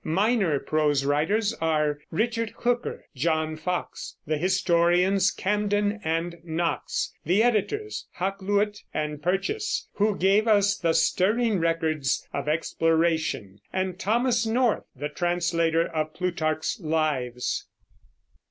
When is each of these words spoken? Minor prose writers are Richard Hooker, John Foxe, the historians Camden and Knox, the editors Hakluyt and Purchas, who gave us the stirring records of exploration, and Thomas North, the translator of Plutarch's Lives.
Minor 0.03 0.57
prose 0.57 1.05
writers 1.05 1.53
are 1.61 1.99
Richard 2.09 2.49
Hooker, 2.57 3.05
John 3.15 3.55
Foxe, 3.55 4.15
the 4.25 4.39
historians 4.39 5.29
Camden 5.29 5.99
and 6.03 6.37
Knox, 6.43 7.13
the 7.23 7.43
editors 7.43 8.07
Hakluyt 8.17 8.79
and 8.95 9.21
Purchas, 9.21 9.87
who 9.93 10.15
gave 10.17 10.47
us 10.47 10.75
the 10.75 10.93
stirring 10.93 11.59
records 11.59 12.27
of 12.33 12.47
exploration, 12.49 13.59
and 13.71 13.99
Thomas 13.99 14.43
North, 14.43 14.85
the 14.95 15.07
translator 15.09 15.85
of 15.85 16.15
Plutarch's 16.15 16.79
Lives. 16.79 17.67